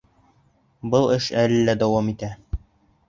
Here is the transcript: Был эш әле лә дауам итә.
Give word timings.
Был 0.95 1.05
эш 1.17 1.27
әле 1.43 1.61
лә 1.67 1.77
дауам 1.85 2.13
итә. 2.15 2.35